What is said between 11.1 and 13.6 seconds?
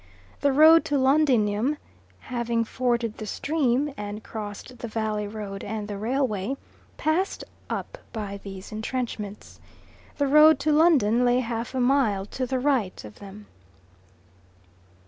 lay half a mile to the right of them.